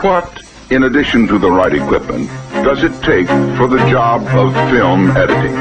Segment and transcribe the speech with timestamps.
[0.00, 2.28] What, in addition to the right equipment,
[2.64, 5.54] does it take for the job of film editing?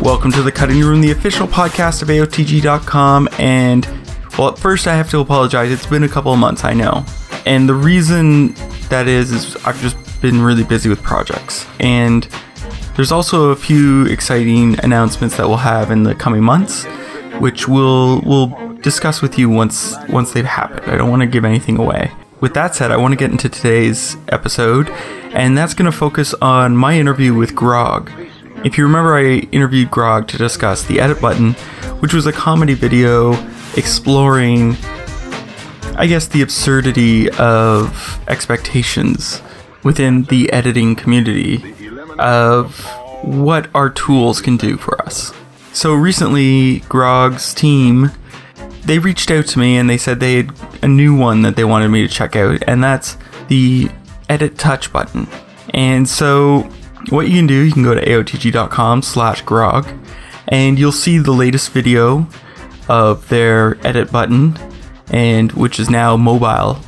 [0.00, 3.28] Welcome to the Cutting Room, the official podcast of AOTG.com.
[3.38, 3.86] And,
[4.38, 5.70] well, at first I have to apologize.
[5.70, 7.04] It's been a couple of months, I know.
[7.44, 8.54] And the reason
[8.88, 11.66] that is, is I've just been really busy with projects.
[11.80, 12.26] And
[12.96, 16.84] there's also a few exciting announcements that we'll have in the coming months,
[17.40, 20.90] which we'll, we'll discuss with you once, once they've happened.
[20.90, 22.12] I don't want to give anything away.
[22.40, 24.88] With that said, I want to get into today's episode,
[25.32, 28.10] and that's going to focus on my interview with Grog.
[28.64, 31.54] If you remember, I interviewed Grog to discuss the edit button,
[32.00, 33.32] which was a comedy video
[33.76, 34.76] exploring,
[35.96, 39.42] I guess, the absurdity of expectations
[39.82, 41.74] within the editing community
[42.18, 42.84] of
[43.22, 45.32] what our tools can do for us.
[45.72, 48.10] So recently, Grog's team
[48.88, 50.52] they reached out to me and they said they had
[50.82, 53.90] a new one that they wanted me to check out, and that's the
[54.28, 55.28] edit touch button.
[55.74, 56.62] And so
[57.10, 59.86] what you can do, you can go to aotg.com slash grog
[60.48, 62.26] and you'll see the latest video
[62.88, 64.56] of their edit button
[65.08, 66.78] and which is now mobile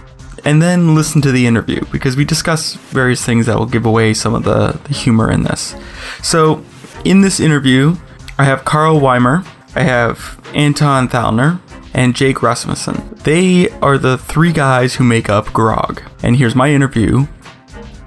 [0.44, 4.14] and then listen to the interview because we discuss various things that will give away
[4.14, 5.74] some of the, the humor in this.
[6.22, 6.64] So,
[7.04, 7.96] in this interview,
[8.38, 11.60] I have Karl Weimar, I have Anton Thallner,
[11.94, 13.18] and Jake Rasmussen.
[13.24, 16.02] They are the three guys who make up Grog.
[16.22, 17.26] And here's my interview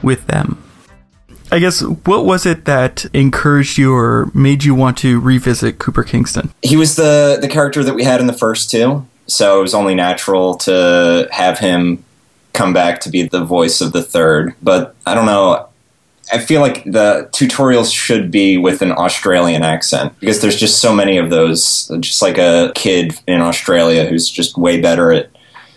[0.02, 0.64] with them.
[1.52, 6.04] I guess what was it that encouraged you or made you want to revisit Cooper
[6.04, 6.52] Kingston?
[6.64, 9.76] He was the the character that we had in the first two, so it was
[9.76, 12.04] only natural to have him
[12.54, 14.56] come back to be the voice of the third.
[14.64, 15.68] But I don't know.
[16.32, 20.94] I feel like the tutorials should be with an Australian accent because there's just so
[20.96, 21.92] many of those.
[22.00, 25.30] Just like a kid in Australia who's just way better at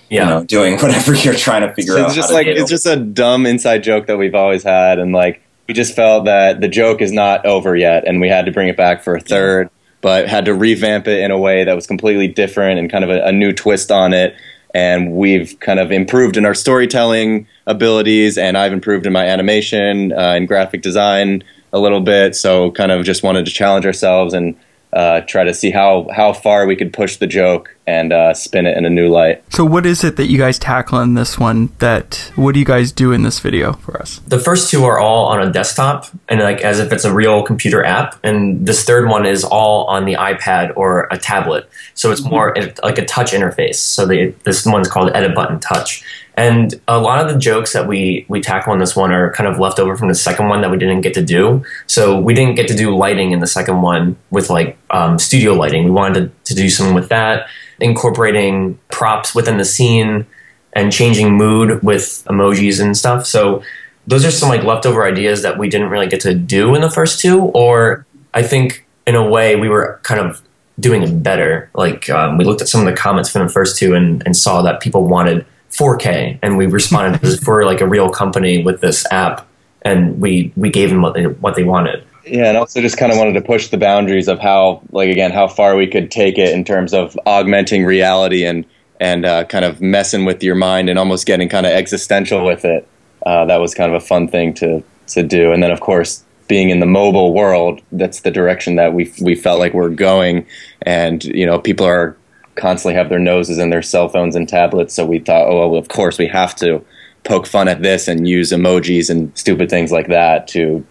[0.09, 0.23] Yeah.
[0.25, 2.07] you know doing whatever you're trying to figure out.
[2.07, 2.61] it's just how to like do.
[2.63, 6.27] it's just a dumb inside joke that we've always had and like we just felt
[6.27, 9.17] that the joke is not over yet and we had to bring it back for
[9.17, 9.69] a third
[10.03, 13.11] but had to revamp it in a way that was completely different and kind of
[13.11, 14.37] a, a new twist on it
[14.76, 20.12] and we've kind of improved in our storytelling abilities and i've improved in my animation
[20.12, 21.42] uh, and graphic design
[21.72, 22.34] a little bit.
[22.34, 24.56] So kind of just wanted to challenge ourselves and
[24.97, 28.65] uh, try to see how, how far we could push the joke and uh, spin
[28.65, 31.39] it in a new light So, what is it that you guys tackle in this
[31.39, 31.71] one?
[31.79, 34.21] That what do you guys do in this video for us?
[34.27, 37.43] The first two are all on a desktop and like as if it's a real
[37.43, 41.69] computer app, and this third one is all on the iPad or a tablet.
[41.95, 43.77] So it's more like a touch interface.
[43.77, 46.03] So the, this one's called Edit Button Touch.
[46.37, 49.49] And a lot of the jokes that we we tackle in this one are kind
[49.49, 51.65] of left over from the second one that we didn't get to do.
[51.87, 55.55] So we didn't get to do lighting in the second one with like um, studio
[55.55, 55.85] lighting.
[55.85, 57.49] We wanted to, to do something with that,
[57.81, 60.27] incorporating props within the scene
[60.75, 63.25] and changing mood with emojis and stuff.
[63.25, 63.63] So
[64.07, 66.91] those are some like leftover ideas that we didn't really get to do in the
[66.91, 67.41] first two.
[67.41, 68.05] Or
[68.35, 70.43] I think in a way we were kind of
[70.79, 71.71] doing it better.
[71.75, 74.37] Like um, we looked at some of the comments from the first two and, and
[74.37, 78.62] saw that people wanted 4K, and we responded as if we're like a real company
[78.62, 79.47] with this app,
[79.82, 82.04] and we we gave them what they, what they wanted.
[82.25, 85.31] Yeah, and also just kind of wanted to push the boundaries of how, like again,
[85.31, 88.65] how far we could take it in terms of augmenting reality and
[89.00, 92.65] and uh, kind of messing with your mind and almost getting kind of existential with
[92.65, 92.88] it.
[93.25, 95.53] Uh, that was kind of a fun thing to to do.
[95.53, 99.34] And then, of course, being in the mobile world, that's the direction that we we
[99.34, 100.47] felt like we're going.
[100.82, 102.16] And you know, people are
[102.56, 104.94] constantly have their noses in their cell phones and tablets.
[104.94, 106.84] So we thought, oh, well, of course, we have to
[107.25, 110.87] poke fun at this and use emojis and stupid things like that to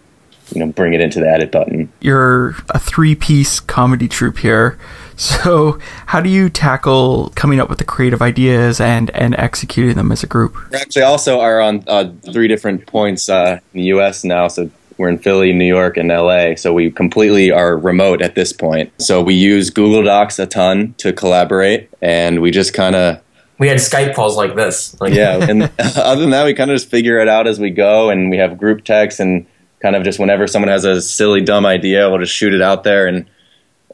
[0.53, 1.91] you know bring it into the edit button.
[2.01, 4.77] You're a three piece comedy troupe here.
[5.17, 10.11] So, how do you tackle coming up with the creative ideas and, and executing them
[10.11, 10.57] as a group?
[10.71, 14.25] We actually also are on uh, three different points uh, in the U.S.
[14.25, 14.49] now.
[14.49, 16.55] So we're in Philly, New York, and L.A.
[16.55, 18.91] So we completely are remote at this point.
[19.01, 23.21] So we use Google Docs a ton to collaborate, and we just kind of
[23.59, 24.99] We had Skype calls like this.
[24.99, 25.45] Like, yeah.
[25.49, 28.29] And other than that, we kind of just figure it out as we go, and
[28.29, 29.45] we have group texts and
[29.81, 32.83] kind of just whenever someone has a silly dumb idea, we'll just shoot it out
[32.83, 33.25] there and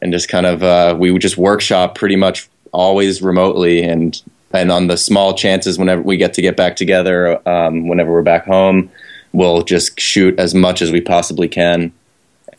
[0.00, 4.22] and just kind of uh, we would just workshop pretty much always remotely and
[4.52, 8.22] and on the small chances whenever we get to get back together um, whenever we're
[8.22, 8.90] back home
[9.32, 11.92] we'll just shoot as much as we possibly can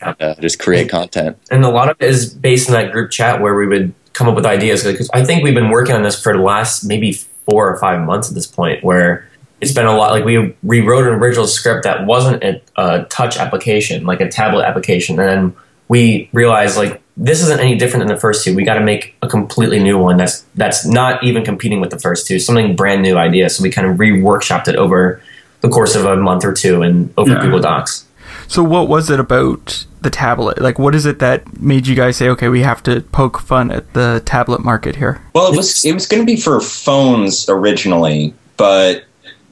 [0.00, 3.10] and, uh, just create content and a lot of it is based in that group
[3.10, 6.02] chat where we would come up with ideas because I think we've been working on
[6.02, 9.28] this for the last maybe four or five months at this point where
[9.60, 13.36] it's been a lot like we rewrote an original script that wasn't a, a touch
[13.36, 15.56] application like a tablet application and then
[15.88, 18.54] we realized like this isn't any different than the first two.
[18.54, 21.98] We got to make a completely new one that's that's not even competing with the
[21.98, 22.38] first two.
[22.38, 23.48] Something brand new idea.
[23.50, 25.22] So we kind of re-workshopped it over
[25.64, 27.40] the course of a month or two and over Yeah.
[27.40, 28.04] Google Docs.
[28.48, 30.60] So what was it about the tablet?
[30.60, 33.70] Like, what is it that made you guys say, okay, we have to poke fun
[33.70, 35.20] at the tablet market here?
[35.34, 39.04] Well, it was it was going to be for phones originally, but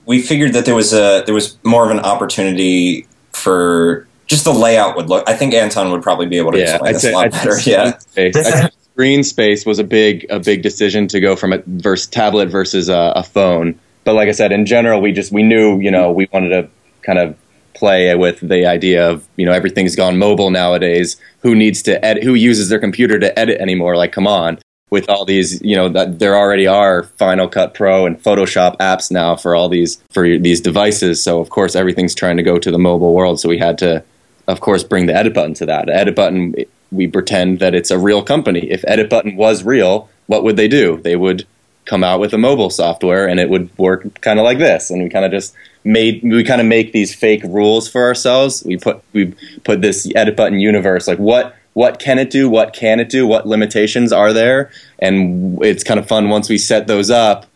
[0.05, 4.53] we figured that there was a there was more of an opportunity for just the
[4.53, 5.29] layout would look.
[5.29, 7.27] I think Anton would probably be able to Yeah, explain I'd this say, a lot
[7.27, 7.61] I'd say better.
[7.71, 8.55] Yeah, screen space.
[8.55, 12.51] I'd screen space was a big a big decision to go from a versus tablet
[12.51, 13.79] versus a, a phone.
[14.05, 16.69] But like I said, in general, we just we knew you know we wanted to
[17.03, 17.37] kind of
[17.75, 21.17] play with the idea of you know everything's gone mobile nowadays.
[21.41, 22.25] Who needs to edit?
[22.25, 23.97] Who uses their computer to edit anymore?
[23.97, 24.59] Like, come on.
[24.91, 29.11] With all these, you know, that there already are Final Cut Pro and Photoshop apps
[29.11, 31.23] now for all these for these devices.
[31.23, 33.41] So of course everything's trying to go to the mobile world.
[33.41, 34.05] So we had to
[34.49, 35.89] of course, bring the edit button to that.
[35.89, 36.55] Edit button,
[36.91, 38.71] we pretend that it's a real company.
[38.71, 41.01] If edit button was real, what would they do?
[41.01, 41.47] They would
[41.85, 44.91] come out with a mobile software and it would work kind of like this.
[44.91, 48.63] And we kind of just made, we kind of make these fake rules for ourselves.
[48.65, 49.35] We put, we
[49.65, 52.49] put this edit button universe, like what, what can it do?
[52.51, 53.27] What can it do?
[53.27, 54.71] What limitations are there?
[54.99, 57.47] And it's kind of fun once we set those up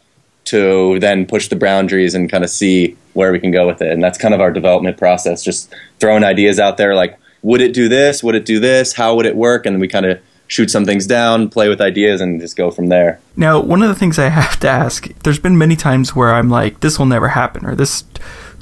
[0.47, 3.93] to then push the boundaries and kind of see where we can go with it.
[3.93, 7.75] And that's kind of our development process, just throwing ideas out there like, would it
[7.75, 8.23] do this?
[8.23, 8.93] Would it do this?
[8.95, 9.67] How would it work?
[9.67, 12.87] And we kind of shoot some things down, play with ideas, and just go from
[12.89, 13.21] there.
[13.37, 16.49] Now, one of the things I have to ask, there's been many times where I'm
[16.49, 18.05] like, this will never happen, or this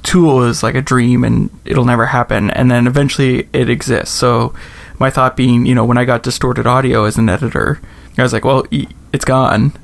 [0.03, 4.15] tool is like a dream and it'll never happen, and then eventually it exists.
[4.15, 4.55] So,
[4.99, 7.81] my thought being, you know, when I got distorted audio as an editor,
[8.17, 8.65] I was like, well,
[9.13, 9.73] it's gone.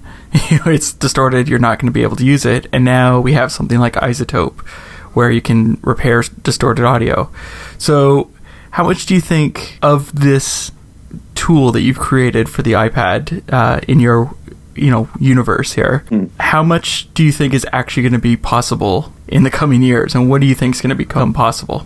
[0.48, 2.68] You know, it's distorted, you're not going to be able to use it.
[2.72, 4.60] And now we have something like iZotope
[5.12, 7.32] where you can repair distorted audio.
[7.78, 8.30] So,
[8.70, 10.70] how much do you think of this
[11.40, 14.34] tool that you've created for the iPad uh, in your
[14.74, 16.04] you know universe here?
[16.38, 20.14] How much do you think is actually going to be possible in the coming years,
[20.14, 21.78] and what do you think is going to become possible?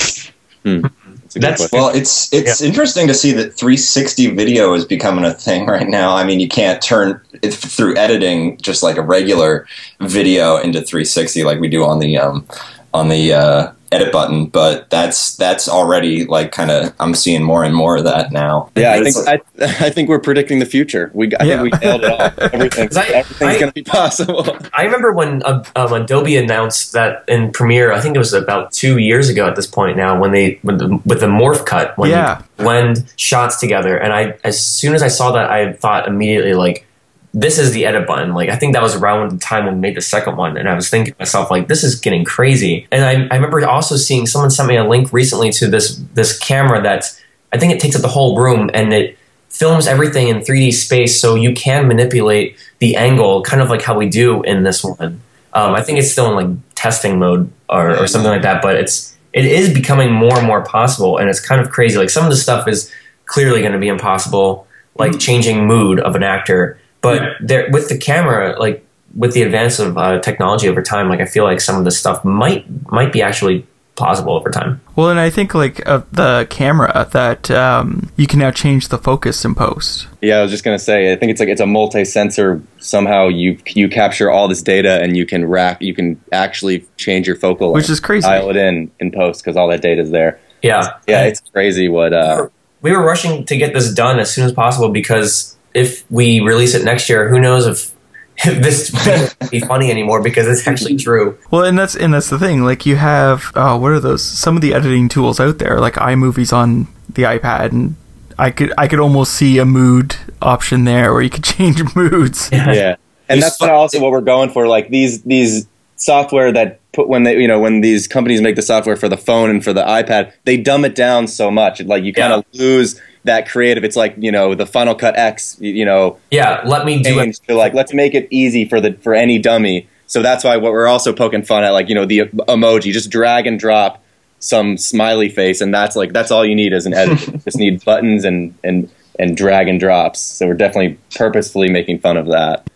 [0.64, 5.66] That's That's- Well, it's it's interesting to see that 360 video is becoming a thing
[5.76, 6.14] right now.
[6.16, 9.66] I mean, you can't turn it through editing just like a regular
[10.00, 12.46] video into 360 like we do on the um,
[12.92, 17.62] on the uh, edit button, but that's that's already like kind of I'm seeing more
[17.64, 18.70] and more of that now.
[18.76, 21.10] yeah, I think like- I, I think we're predicting the future.
[21.14, 21.62] We I Yeah.
[21.62, 22.20] think we nailed it all.
[22.52, 24.56] Everything's, 'Cause I- everything's I- going to be possible.
[24.72, 27.92] I remember when uh, um, Adobe announced that in Premiere.
[27.92, 30.78] I think it was about two years ago at this point now when they with
[30.78, 32.38] the, with the morph cut when Yeah.
[32.58, 33.96] you blend shots together.
[33.96, 36.86] And I as soon as I saw that, I thought immediately like,
[37.34, 38.32] this is the edit button.
[38.32, 40.68] Like I think that was around the time when we made the second one, and
[40.68, 42.86] I was thinking to myself like, this is getting crazy.
[42.90, 46.38] And I, I remember also seeing someone sent me a link recently to this this
[46.38, 47.20] camera that's
[47.52, 51.20] I think it takes up the whole room and it films everything in 3D space,
[51.20, 55.20] so you can manipulate the angle, kind of like how we do in this one.
[55.52, 58.76] Um, I think it's still in like testing mode or, or something like that, but
[58.76, 61.98] it's it is becoming more and more possible, and it's kind of crazy.
[61.98, 62.92] Like some of the stuff is
[63.26, 64.66] clearly going to be impossible,
[64.96, 66.78] like changing mood of an actor.
[67.04, 68.84] But there, with the camera, like
[69.14, 71.98] with the advance of uh, technology over time, like I feel like some of this
[71.98, 74.80] stuff might might be actually plausible over time.
[74.96, 78.98] Well, and I think like of the camera that um, you can now change the
[78.98, 80.08] focus in post.
[80.20, 81.12] Yeah, I was just gonna say.
[81.12, 82.62] I think it's like it's a multi-sensor.
[82.78, 85.80] Somehow you you capture all this data and you can rack.
[85.80, 88.26] You can actually change your focal length, Which is crazy.
[88.26, 90.40] Dial it in in post because all that data is there.
[90.62, 92.12] Yeah, Yeah, it's crazy what.
[92.12, 92.48] Uh,
[92.80, 96.74] we were rushing to get this done as soon as possible because if we release
[96.74, 97.94] it next year, who knows if,
[98.46, 101.36] if this won't be funny anymore because it's actually true.
[101.50, 102.62] Well, and that's and that's the thing.
[102.64, 104.22] Like you have, oh, what are those?
[104.22, 107.96] Some of the editing tools out there, like iMovie's on the iPad, and
[108.38, 112.48] I could I could almost see a mood option there where you could change moods.
[112.52, 112.96] yeah,
[113.28, 114.66] and that's what also what we're going for.
[114.66, 115.66] Like these these
[115.96, 119.16] software that put when they you know when these companies make the software for the
[119.16, 121.80] phone and for the iPad, they dumb it down so much.
[121.82, 123.84] Like you kind of lose that creative.
[123.84, 125.58] It's like you know the Final Cut X.
[125.60, 127.34] You know Yeah, let me do it.
[127.48, 129.88] to like let's make it easy for the for any dummy.
[130.06, 133.10] So that's why what we're also poking fun at, like you know the emoji, just
[133.10, 134.02] drag and drop
[134.38, 137.38] some smiley face, and that's like that's all you need as an editor.
[137.44, 140.20] just need buttons and and and drag and drops.
[140.20, 142.68] So we're definitely purposefully making fun of that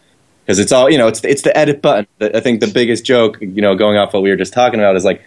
[0.44, 1.08] because it's all you know.
[1.08, 2.06] It's it's the edit button.
[2.20, 4.96] I think the biggest joke, you know, going off what we were just talking about,
[4.96, 5.22] is like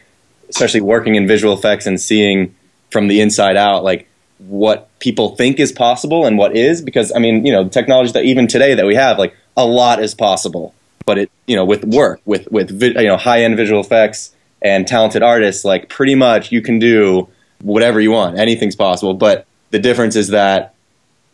[0.50, 2.56] especially working in visual effects and seeing
[2.90, 4.08] from the inside out, like
[4.48, 8.12] what people think is possible and what is because I mean, you know, the technology
[8.14, 10.74] that even today that we have, like a lot is possible,
[11.06, 14.88] but it, you know, with work, with with you know, high end visual effects and
[14.88, 17.28] talented artists, like pretty much you can do
[17.62, 18.38] whatever you want.
[18.38, 20.74] Anything's possible, but the difference is that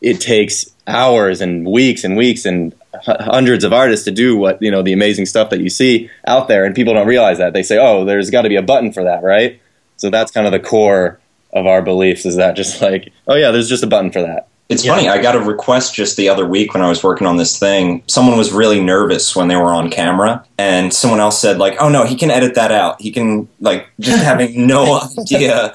[0.01, 4.71] it takes hours and weeks and weeks and hundreds of artists to do what you
[4.71, 7.53] know the amazing stuff that you see out there, and people don't realize that.
[7.53, 9.61] They say, "Oh, there's got to be a button for that, right?"
[9.95, 11.19] So that's kind of the core
[11.57, 14.47] of our beliefs is that just like, oh yeah, there's just a button for that.
[14.69, 14.95] It's Yeah.
[14.95, 15.07] funny.
[15.07, 18.03] I got a request just the other week when I was working on this thing.
[18.07, 21.87] Someone was really nervous when they were on camera, and someone else said like, "Oh
[21.87, 23.01] no, he can edit that out.
[23.01, 25.73] He can like just having no idea."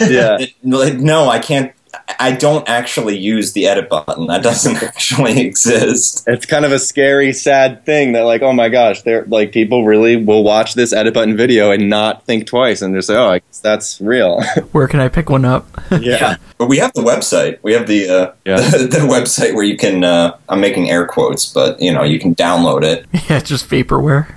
[0.00, 0.38] Yeah.
[0.62, 1.72] like, no, I can't.
[2.20, 4.26] I don't actually use the edit button.
[4.26, 6.22] That doesn't actually exist.
[6.26, 9.84] it's kind of a scary, sad thing that like, oh my gosh, they're like people
[9.84, 13.28] really will watch this edit button video and not think twice and just say, oh,
[13.30, 14.42] I guess that's real.
[14.72, 15.66] Where can I pick one up?
[16.00, 16.36] yeah.
[16.58, 17.58] But we have the website.
[17.62, 18.56] We have the uh, Yeah.
[18.56, 20.04] the, the website where you can.
[20.04, 23.06] Uh, I'm making air quotes, but you know you can download it.
[23.30, 24.32] yeah, just vaporware.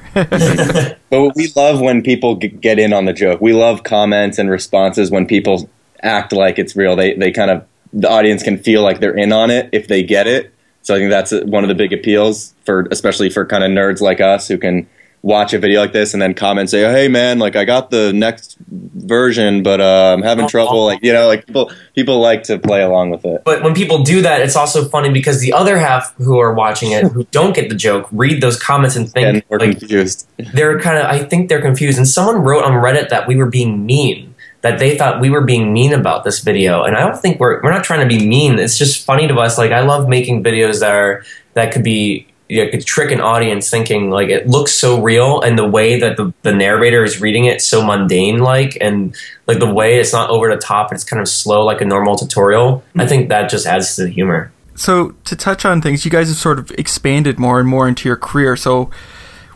[1.09, 3.39] But we love when people g- get in on the joke.
[3.39, 5.69] We love comments and responses when people
[6.03, 6.95] act like it's real.
[6.95, 10.03] They they kind of the audience can feel like they're in on it if they
[10.03, 10.53] get it.
[10.81, 14.01] So I think that's one of the big appeals for especially for kind of nerds
[14.01, 14.87] like us who can
[15.21, 17.91] watch a video like this and then comment and say, "Hey man, like I got
[17.91, 22.43] the next version, but uh, I'm having trouble." Like you know, like people people like
[22.43, 23.41] to play along with it.
[23.43, 26.91] But when people do that, it's also funny because the other half who are watching
[26.91, 30.27] it, who don't get the joke, read those comments and think And we're like confused.
[30.53, 31.05] they're kind of.
[31.05, 31.97] I think they're confused.
[31.97, 34.33] And someone wrote on Reddit that we were being mean.
[34.69, 37.61] That they thought we were being mean about this video, and I don't think we're
[37.61, 38.59] we're not trying to be mean.
[38.59, 39.57] It's just funny to us.
[39.57, 43.19] Like I love making videos that are that could be you know, could trick an
[43.19, 47.21] audience thinking like it looks so real, and the way that the the narrator is
[47.21, 49.15] reading it so mundane like, and
[49.47, 52.17] like the way it's not over the top, it's kind of slow like a normal
[52.17, 52.83] tutorial.
[52.95, 54.51] I think that just adds to the humor.
[54.75, 58.07] So, to touch on things, you guys have sort of expanded more and more into
[58.07, 58.55] your career.
[58.55, 58.91] So,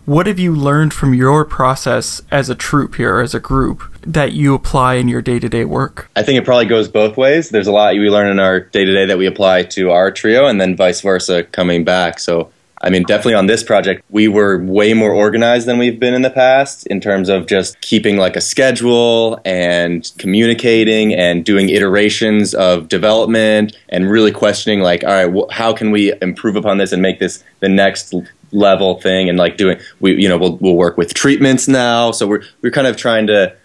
[0.05, 4.34] what have you learned from your process as a troupe here, as a group, that
[4.34, 6.10] you apply in your day to day work?
[6.15, 7.50] I think it probably goes both ways.
[7.50, 10.12] There's a lot we learn in our day to day that we apply to our
[10.12, 12.20] trio, and then vice versa coming back.
[12.20, 16.15] So, I mean, definitely on this project, we were way more organized than we've been
[16.15, 21.70] in the past in terms of just keeping like a schedule and communicating and doing
[21.70, 26.79] iterations of development and really questioning, like, all right, wh- how can we improve upon
[26.79, 28.15] this and make this the next
[28.51, 29.29] level thing?
[29.29, 32.12] And like doing, we, you know, we'll, we'll work with treatments now.
[32.12, 33.55] So we're, we're kind of trying to,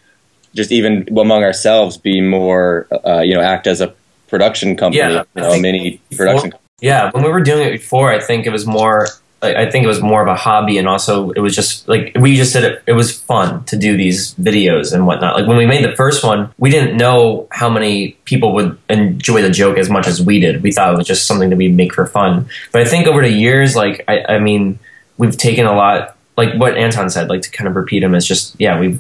[0.55, 3.95] just even among ourselves be more uh, you know act as a
[4.29, 7.73] production company Yeah, you know, a mini before- production Yeah, when we were doing it
[7.73, 9.07] before, I think it was more.
[9.55, 12.37] I think it was more of a hobby, and also it was just like we
[12.37, 12.83] just did it.
[12.87, 15.37] It was fun to do these videos and whatnot.
[15.37, 19.43] Like when we made the first one, we didn't know how many people would enjoy
[19.43, 20.63] the joke as much as we did.
[20.63, 22.49] We thought it was just something that we'd make for fun.
[22.73, 24.79] But I think over the years, like I, I mean,
[25.19, 26.17] we've taken a lot.
[26.37, 28.99] Like what Anton said, like to kind of repeat him is just yeah, we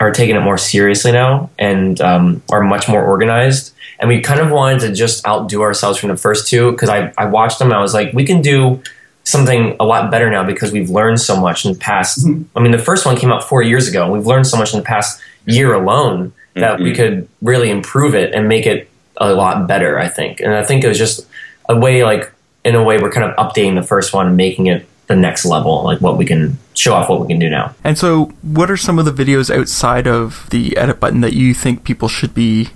[0.00, 3.74] are taking it more seriously now and um, are much more organized.
[3.98, 7.12] And we kind of wanted to just outdo ourselves from the first two because I,
[7.16, 8.82] I watched them I was like, we can do
[9.24, 12.24] something a lot better now because we've learned so much in the past.
[12.24, 12.56] Mm-hmm.
[12.56, 14.04] I mean, the first one came out four years ago.
[14.04, 16.96] and We've learned so much in the past year alone that we mm-hmm.
[16.96, 20.40] could really improve it and make it a lot better, I think.
[20.40, 21.26] And I think it was just
[21.68, 22.32] a way, like,
[22.64, 25.44] in a way, we're kind of updating the first one and making it the next
[25.44, 27.74] level, like what we can show off what we can do now.
[27.84, 31.54] And so, what are some of the videos outside of the edit button that you
[31.54, 32.70] think people should be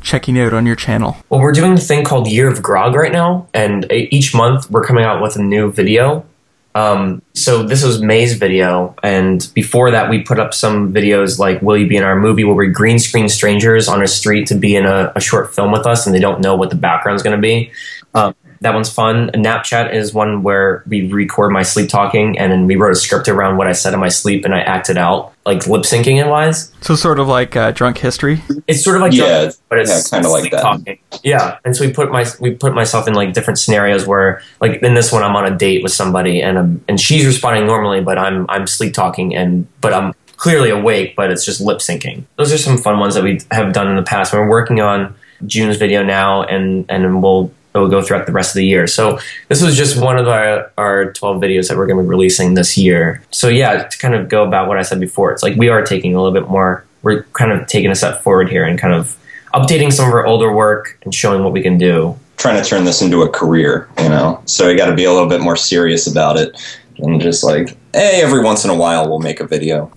[0.00, 1.16] checking out on your channel?
[1.28, 4.84] Well, we're doing a thing called Year of Grog right now, and each month we're
[4.84, 6.24] coming out with a new video.
[6.74, 11.60] Um, so this was May's video, and before that, we put up some videos like
[11.62, 14.54] "Will you be in our movie?" where we green screen strangers on a street to
[14.54, 17.22] be in a, a short film with us, and they don't know what the background's
[17.22, 17.72] going to be.
[18.14, 19.30] Um, that one's fun.
[19.30, 23.26] Napchat is one where we record my sleep talking, and then we wrote a script
[23.28, 26.28] around what I said in my sleep, and I acted out like lip syncing and
[26.30, 26.70] lines.
[26.82, 28.42] So, sort of like uh, drunk history.
[28.66, 30.60] It's sort of like Yeah, Drunk, but it's yeah, kinda like that.
[30.60, 30.98] talking.
[31.22, 34.82] Yeah, and so we put my we put myself in like different scenarios where like
[34.82, 38.00] in this one I'm on a date with somebody and um and she's responding normally,
[38.02, 42.24] but I'm I'm sleep talking and but I'm clearly awake, but it's just lip syncing.
[42.36, 44.32] Those are some fun ones that we have done in the past.
[44.32, 45.14] We're working on
[45.46, 48.86] June's video now, and and we'll it will go throughout the rest of the year.
[48.86, 52.08] So this was just one of our, our 12 videos that we're going to be
[52.08, 53.22] releasing this year.
[53.30, 55.84] So yeah, to kind of go about what I said before, it's like we are
[55.84, 58.92] taking a little bit more, we're kind of taking a step forward here and kind
[58.92, 59.16] of
[59.54, 62.18] updating some of our older work and showing what we can do.
[62.36, 64.42] Trying to turn this into a career, you know.
[64.46, 66.58] So you got to be a little bit more serious about it,
[66.96, 69.92] and just like, hey, every once in a while we'll make a video.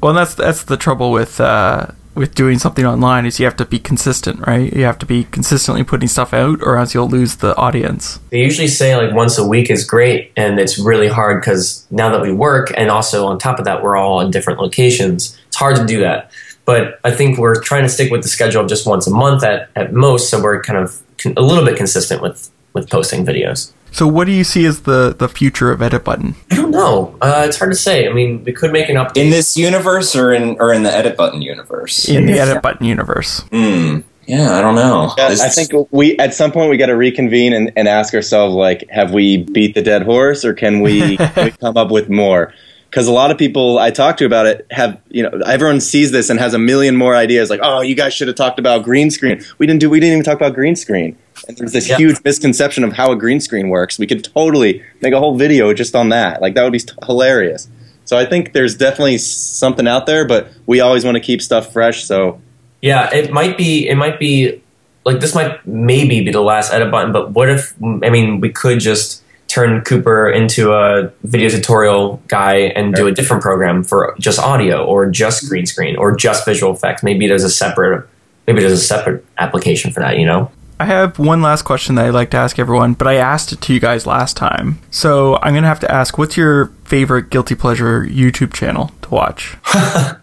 [0.00, 3.64] Well, that's that's the trouble with uh, with doing something online is you have to
[3.64, 4.72] be consistent, right?
[4.72, 8.18] You have to be consistently putting stuff out, or else you'll lose the audience.
[8.30, 12.10] They usually say like once a week is great, and it's really hard because now
[12.10, 15.38] that we work, and also on top of that, we're all in different locations.
[15.46, 16.30] It's hard to do that.
[16.64, 19.42] But I think we're trying to stick with the schedule of just once a month
[19.42, 23.24] at, at most, so we're kind of con- a little bit consistent with with posting
[23.24, 23.72] videos.
[23.90, 26.34] So, what do you see as the the future of Edit Button?
[26.50, 27.16] I don't know.
[27.20, 28.08] Uh, it's hard to say.
[28.08, 29.16] I mean, we could make an update.
[29.16, 32.08] In this universe or in or in the edit button universe?
[32.08, 33.40] in the Edit Button universe?
[33.50, 34.00] Hmm.
[34.26, 35.14] Yeah, I don't know.
[35.16, 38.54] Yeah, I think we at some point we got to reconvene and, and ask ourselves
[38.54, 42.10] like, have we beat the dead horse, or can we, can we come up with
[42.10, 42.52] more?
[42.90, 46.10] Because a lot of people I talk to about it have, you know, everyone sees
[46.10, 47.50] this and has a million more ideas.
[47.50, 49.44] Like, oh, you guys should have talked about green screen.
[49.58, 49.90] We didn't do.
[49.90, 51.16] We didn't even talk about green screen.
[51.46, 51.98] And there's this Yeah.
[51.98, 53.98] huge misconception of how a green screen works.
[53.98, 56.40] We could totally make a whole video just on that.
[56.40, 57.68] Like that would be t- hilarious.
[58.06, 61.70] So I think there's definitely something out there, but we always want to keep stuff
[61.72, 62.04] fresh.
[62.04, 62.40] So
[62.80, 63.86] Yeah, it might be.
[63.86, 64.62] It might be
[65.04, 65.34] like this.
[65.34, 67.12] Might maybe be the last edit button.
[67.12, 67.74] But what if?
[68.02, 73.12] I mean, we could just turn Cooper into a video tutorial guy and do a
[73.12, 77.02] different program for just audio or just green screen or just visual effects.
[77.02, 78.08] Maybe there's a separate.
[78.46, 80.18] Maybe there's a separate application for that.
[80.18, 80.50] You know.
[80.80, 83.60] I have one last question that I'd like to ask everyone, but I asked it
[83.62, 84.78] to you guys last time.
[84.92, 89.10] So I'm going to have to ask what's your favorite Guilty Pleasure YouTube channel to
[89.10, 89.56] watch?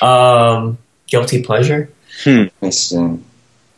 [0.00, 1.90] Um, guilty pleasure.
[2.24, 3.24] It's, um,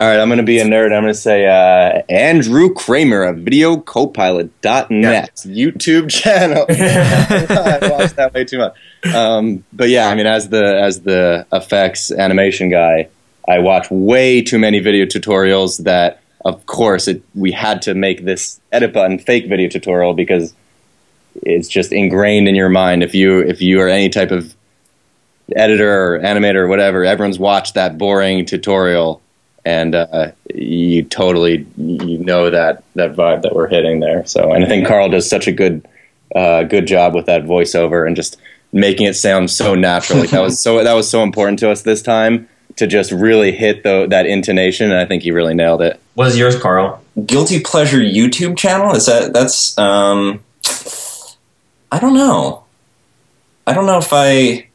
[0.00, 0.95] All right, I'm going to be a nerd.
[0.95, 6.64] I'm going to say uh, Andrew Kramer of VideoCopilot.net YouTube channel.
[6.71, 8.75] I watched that way too much.
[9.14, 13.11] Um, but yeah, I mean, as the as the effects animation guy,
[13.47, 15.85] I watch way too many video tutorials.
[15.85, 20.54] That, of course, it, we had to make this edit button fake video tutorial because
[21.42, 23.02] it's just ingrained in your mind.
[23.02, 24.57] If you if you are any type of
[25.54, 29.21] editor or animator or whatever, everyone's watched that boring tutorial
[29.64, 34.26] and uh, you totally you know that that vibe that we're hitting there.
[34.26, 35.87] So, and I think Karl does such a good
[36.35, 38.37] uh, good job with that voiceover and just
[38.73, 40.21] making it sound so natural.
[40.21, 43.52] Like that was so that was so important to us this time to just really
[43.52, 46.00] hit the, that intonation, and I think he really nailed it.
[46.14, 47.02] What is yours, Karl?
[47.26, 48.95] guilty pleasure YouTube channel?
[48.95, 49.76] Is that that's?
[49.79, 50.43] Um,
[51.93, 52.64] I don't know.
[53.67, 54.69] I don't know if I.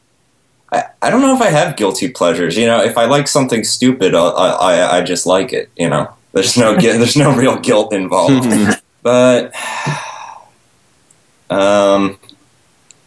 [0.72, 2.56] I, I don't know if I have guilty pleasures.
[2.56, 5.70] You know, if I like something stupid, I I, I just like it.
[5.76, 8.48] You know, there's no there's no real guilt involved.
[9.02, 9.46] but
[11.50, 12.18] um,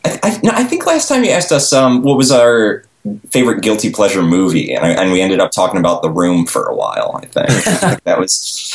[0.03, 2.85] I I, no, I think last time you asked us um what was our
[3.29, 6.65] favorite guilty pleasure movie, and I, and we ended up talking about The Room for
[6.65, 7.19] a while.
[7.21, 8.73] I think that was.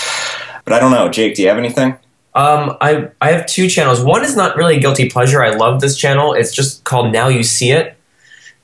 [0.64, 1.35] But I don't know, Jake.
[1.35, 1.97] Do you have anything?
[2.35, 4.03] Um, I I have two channels.
[4.03, 5.42] One is not really a guilty pleasure.
[5.42, 6.33] I love this channel.
[6.33, 7.93] It's just called Now You See It,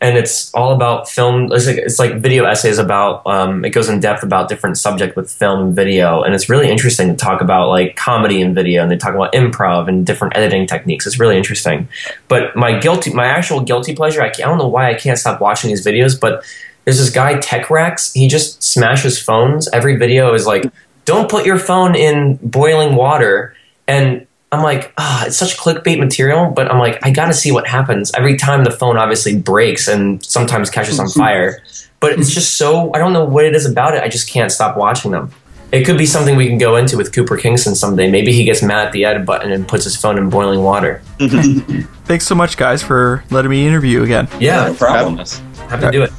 [0.01, 1.53] and it's all about film.
[1.53, 3.27] It's like, it's like video essays about.
[3.27, 6.71] Um, it goes in depth about different subject with film and video, and it's really
[6.71, 10.37] interesting to talk about like comedy and video, and they talk about improv and different
[10.37, 11.07] editing techniques.
[11.07, 11.89] It's really interesting.
[12.29, 15.41] But my guilty, my actual guilty pleasure, I, I don't know why I can't stop
[15.41, 16.45] watching these videos, but
[16.85, 18.15] there's this guy TechRax.
[18.15, 19.69] He just smashes phones.
[19.69, 20.65] Every video is like,
[21.05, 23.55] "Don't put your phone in boiling water."
[23.87, 27.67] And I'm like, ah, it's such clickbait material, but I'm like, I gotta see what
[27.69, 31.63] happens every time the phone obviously breaks and sometimes catches on fire.
[32.01, 34.03] But it's just so I don't know what it is about it.
[34.03, 35.31] I just can't stop watching them.
[35.71, 38.11] It could be something we can go into with Cooper Kingston someday.
[38.11, 41.01] Maybe he gets mad at the edit button and puts his phone in boiling water.
[41.21, 44.27] Thanks so much, guys, for letting me interview you again.
[44.41, 45.17] Yeah, No problem.
[45.19, 46.11] have to do it.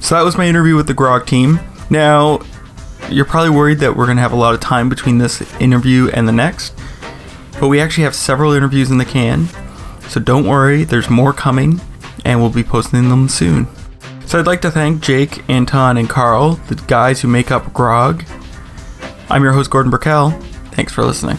[0.00, 1.60] So that was my interview with the Grog team.
[1.88, 2.40] Now,
[3.08, 6.08] you're probably worried that we're going to have a lot of time between this interview
[6.12, 6.74] and the next,
[7.62, 9.46] but we actually have several interviews in the can.
[10.08, 11.80] So don't worry, there's more coming,
[12.24, 13.68] and we'll be posting them soon.
[14.26, 18.24] So I'd like to thank Jake, Anton, and Karl, the guys who make up Grog.
[19.30, 20.30] I'm your host, Gordon Burkell.
[20.72, 21.36] Thanks for listening.